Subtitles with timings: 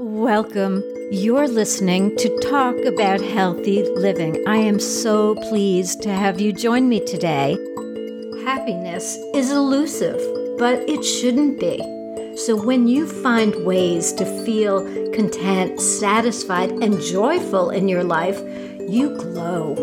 [0.00, 0.84] Welcome.
[1.10, 4.46] You're listening to Talk About Healthy Living.
[4.46, 7.58] I am so pleased to have you join me today.
[8.44, 10.20] Happiness is elusive,
[10.56, 11.78] but it shouldn't be.
[12.36, 18.38] So when you find ways to feel content, satisfied, and joyful in your life,
[18.88, 19.74] you glow.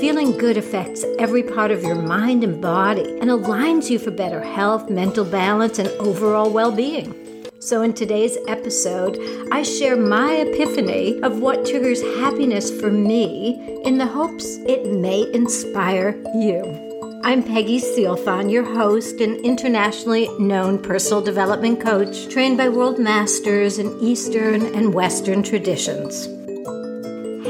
[0.00, 4.44] Feeling good affects every part of your mind and body and aligns you for better
[4.44, 7.25] health, mental balance, and overall well being.
[7.66, 9.18] So, in today's episode,
[9.50, 15.28] I share my epiphany of what triggers happiness for me in the hopes it may
[15.34, 16.62] inspire you.
[17.24, 23.80] I'm Peggy Sealfon, your host and internationally known personal development coach, trained by world masters
[23.80, 26.26] in Eastern and Western traditions.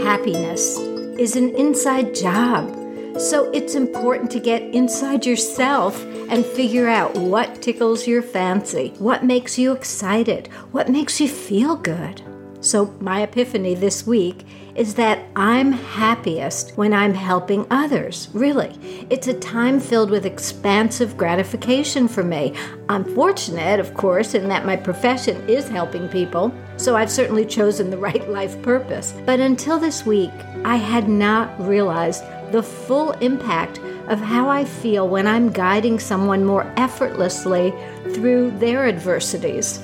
[0.03, 0.79] Happiness
[1.19, 2.75] is an inside job
[3.19, 9.25] so it's important to get inside yourself and figure out what tickles your fancy, what
[9.25, 12.23] makes you excited, what makes you feel good.
[12.61, 14.45] So, my epiphany this week
[14.75, 18.29] is that I'm happiest when I'm helping others.
[18.35, 18.77] Really.
[19.09, 22.55] It's a time filled with expansive gratification for me.
[22.89, 27.89] I'm fortunate, of course, in that my profession is helping people, so I've certainly chosen
[27.91, 29.15] the right life purpose.
[29.25, 30.33] But until this week,
[30.65, 36.45] I had not realized the full impact of how I feel when I'm guiding someone
[36.45, 37.75] more effortlessly
[38.15, 39.81] through their adversities.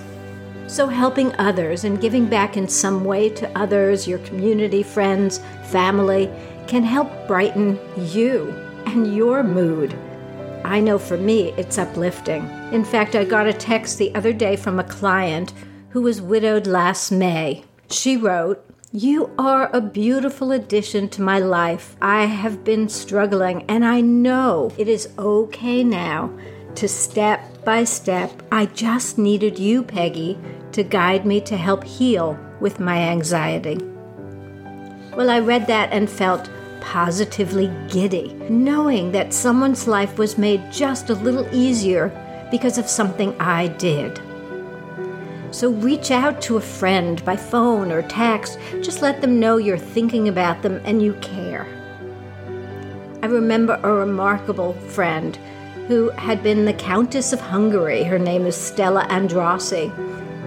[0.68, 6.30] So, helping others and giving back in some way to others, your community, friends, family,
[6.66, 8.55] can help brighten you
[8.86, 9.94] and your mood.
[10.64, 12.48] I know for me, it's uplifting.
[12.72, 15.52] In fact, I got a text the other day from a client
[15.90, 17.64] who was widowed last May.
[17.90, 18.64] She wrote,
[18.95, 21.97] you are a beautiful addition to my life.
[22.03, 26.31] I have been struggling, and I know it is okay now
[26.75, 28.43] to step by step.
[28.53, 30.39] I just needed you, Peggy,
[30.73, 33.79] to guide me to help heal with my anxiety.
[35.17, 36.51] Well, I read that and felt
[36.83, 42.11] positively giddy, knowing that someone's life was made just a little easier
[42.51, 44.20] because of something I did.
[45.52, 48.58] So reach out to a friend by phone or text.
[48.80, 51.67] Just let them know you're thinking about them and you care.
[53.23, 55.36] I remember a remarkable friend
[55.89, 58.02] who had been the Countess of Hungary.
[58.02, 59.92] Her name is Stella Andrassy.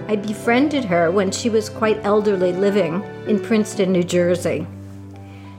[0.08, 4.66] I befriended her when she was quite elderly living in Princeton, New Jersey.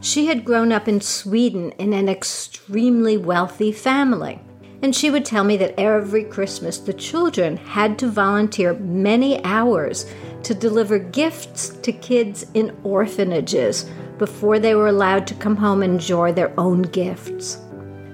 [0.01, 4.41] She had grown up in Sweden in an extremely wealthy family.
[4.81, 10.05] And she would tell me that every Christmas the children had to volunteer many hours
[10.43, 15.93] to deliver gifts to kids in orphanages before they were allowed to come home and
[15.93, 17.59] enjoy their own gifts.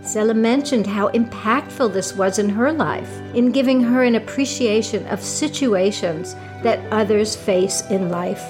[0.01, 5.21] Stella mentioned how impactful this was in her life, in giving her an appreciation of
[5.21, 8.43] situations that others face in life.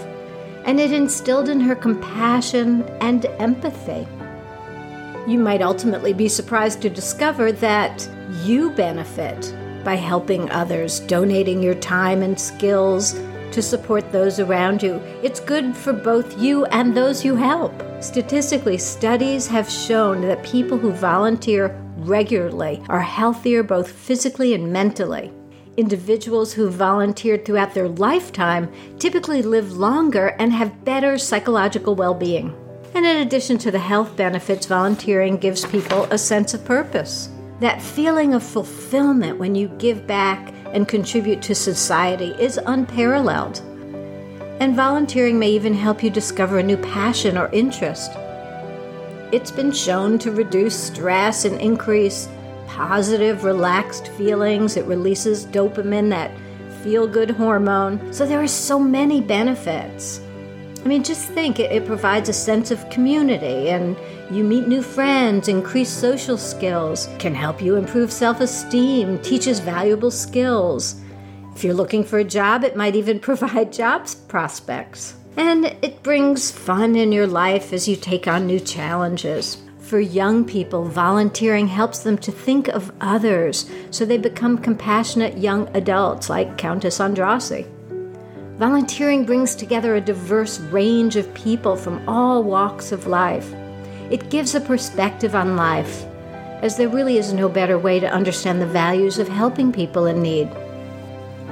[0.66, 4.08] And it instilled in her compassion and empathy.
[5.26, 8.10] You might ultimately be surprised to discover that
[8.44, 13.20] you benefit by helping others, donating your time and skills
[13.52, 14.96] to support those around you.
[15.22, 17.74] It's good for both you and those you help.
[18.02, 25.32] Statistically, studies have shown that people who volunteer regularly are healthier both physically and mentally.
[25.78, 32.54] Individuals who volunteered throughout their lifetime typically live longer and have better psychological well being.
[32.96, 37.30] And in addition to the health benefits, volunteering gives people a sense of purpose.
[37.60, 43.62] That feeling of fulfillment when you give back and contribute to society is unparalleled.
[44.60, 48.12] And volunteering may even help you discover a new passion or interest.
[49.32, 52.30] It's been shown to reduce stress and increase
[52.68, 54.78] positive, relaxed feelings.
[54.78, 56.32] It releases dopamine, that
[56.84, 58.14] feel good hormone.
[58.14, 60.20] So there are so many benefits.
[60.84, 63.96] I mean, just think it, it, provides a sense of community and
[64.30, 70.12] you meet new friends, increase social skills, can help you improve self esteem, teaches valuable
[70.12, 71.00] skills.
[71.56, 75.16] If you're looking for a job, it might even provide jobs prospects.
[75.38, 79.58] And it brings fun in your life as you take on new challenges.
[79.80, 85.70] For young people, volunteering helps them to think of others so they become compassionate young
[85.76, 87.73] adults like Countess Andrassy.
[88.58, 93.52] Volunteering brings together a diverse range of people from all walks of life.
[94.12, 96.06] It gives a perspective on life,
[96.62, 100.22] as there really is no better way to understand the values of helping people in
[100.22, 100.52] need.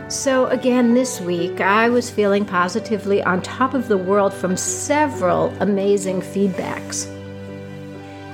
[0.10, 5.50] So, again, this week I was feeling positively on top of the world from several
[5.60, 7.08] amazing feedbacks.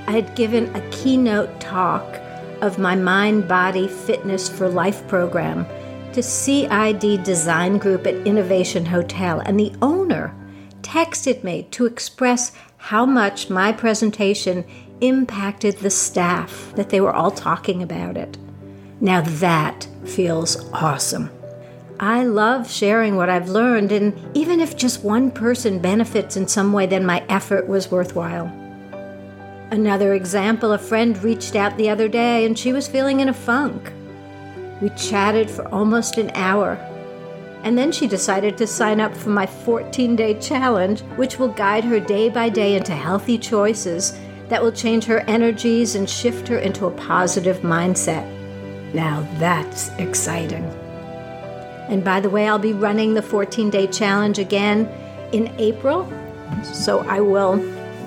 [0.08, 2.20] I had given a keynote talk
[2.62, 5.66] of my Mind Body Fitness for Life program
[6.18, 10.34] to CID Design Group at Innovation Hotel, and the owner
[10.82, 14.66] texted me to express how much my presentation
[15.00, 18.36] impacted the staff, that they were all talking about it.
[19.00, 21.30] Now that feels awesome.
[22.00, 26.74] I love sharing what I've learned, and even if just one person benefits in some
[26.74, 28.48] way, then my effort was worthwhile.
[29.70, 33.36] Another example a friend reached out the other day and she was feeling in a
[33.36, 33.94] funk.
[34.82, 36.74] We chatted for almost an hour,
[37.64, 41.84] and then she decided to sign up for my 14 day challenge, which will guide
[41.84, 44.18] her day by day into healthy choices
[44.50, 48.26] that will change her energies and shift her into a positive mindset.
[48.94, 50.64] Now that's exciting.
[51.90, 54.88] And by the way, I'll be running the 14 day challenge again
[55.32, 56.12] in April.
[56.64, 57.62] So I will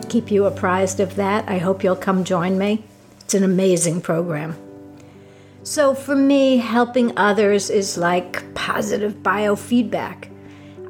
[0.08, 1.48] keep you apprised of that.
[1.48, 2.84] I hope you'll come join me.
[3.20, 4.56] It's an amazing program.
[5.62, 10.28] So for me, helping others is like positive biofeedback.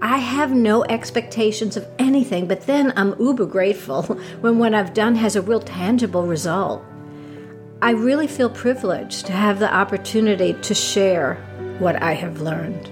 [0.00, 4.02] I have no expectations of anything, but then I'm uber grateful
[4.40, 6.84] when what I've done has a real tangible result.
[7.82, 11.34] I really feel privileged to have the opportunity to share
[11.78, 12.88] what I have learned.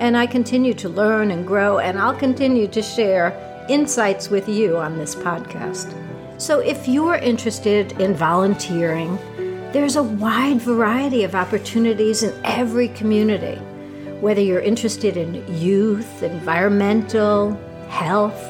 [0.00, 3.32] And I continue to learn and grow, and I'll continue to share
[3.68, 5.94] insights with you on this podcast.
[6.36, 9.18] So if you're interested in volunteering,
[9.74, 13.56] there's a wide variety of opportunities in every community.
[14.20, 18.40] Whether you're interested in youth, environmental, health,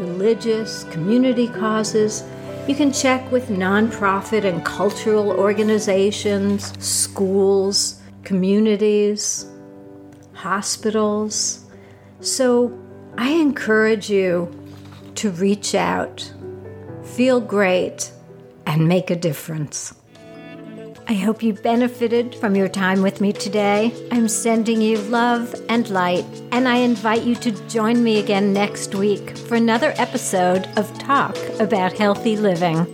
[0.00, 2.24] religious, community causes,
[2.66, 9.46] you can check with nonprofit and cultural organizations, schools, communities,
[10.32, 11.64] hospitals.
[12.18, 12.76] So
[13.16, 14.52] I encourage you
[15.14, 16.28] to reach out,
[17.04, 18.10] feel great,
[18.66, 19.94] and make a difference.
[21.08, 23.92] I hope you benefited from your time with me today.
[24.10, 28.92] I'm sending you love and light, and I invite you to join me again next
[28.92, 32.92] week for another episode of Talk About Healthy Living.